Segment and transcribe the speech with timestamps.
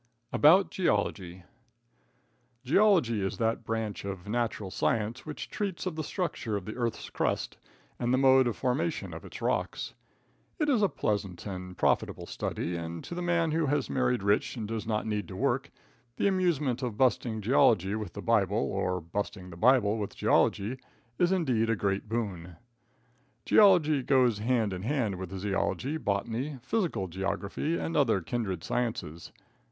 [0.33, 1.43] About Geology.
[2.65, 7.11] Geology is that branch of natural science which treats of the structure of the earth's
[7.11, 7.57] crust
[7.99, 9.93] and the mode of formation of its rocks.
[10.57, 14.57] It is a pleasant and profitable study, and to the man who has married rich
[14.57, 15.69] and does not need to work,
[16.17, 20.79] the amusement of busting geology with the Bible, or busting the Bible with geology
[21.19, 22.55] is indeed a great boon.
[23.45, 29.31] Geology goes hand in hand with zoology, botany, physical geography and other kindred sciences.